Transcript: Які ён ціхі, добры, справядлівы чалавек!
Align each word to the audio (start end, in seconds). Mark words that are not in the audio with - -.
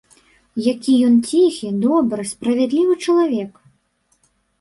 Які 0.73 0.93
ён 1.09 1.19
ціхі, 1.31 1.69
добры, 1.83 2.25
справядлівы 2.31 2.93
чалавек! 3.09 3.53